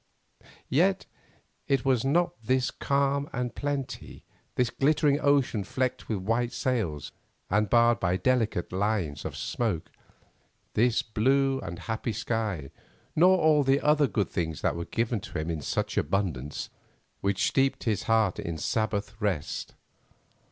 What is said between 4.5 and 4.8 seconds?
this